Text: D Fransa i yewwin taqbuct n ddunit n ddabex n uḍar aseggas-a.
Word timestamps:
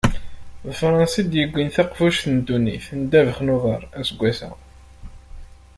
D 0.65 0.67
Fransa 0.79 1.17
i 1.23 1.23
yewwin 1.39 1.69
taqbuct 1.75 2.23
n 2.33 2.35
ddunit 2.39 2.85
n 2.97 2.99
ddabex 3.03 3.37
n 3.41 3.53
uḍar 3.55 3.81
aseggas-a. 3.99 4.51